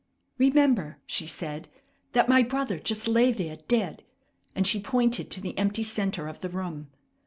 "Remember," 0.39 0.97
she 1.05 1.27
said, 1.27 1.67
"that 2.13 2.27
my 2.27 2.41
brother 2.41 2.79
just 2.79 3.07
lay 3.07 3.31
there 3.31 3.57
dead!" 3.67 4.03
and 4.55 4.65
she 4.65 4.79
pointed 4.79 5.29
to 5.29 5.41
the 5.41 5.55
empty 5.59 5.83
centre 5.83 6.27
of 6.27 6.39
the 6.39 6.49
room. 6.49 6.87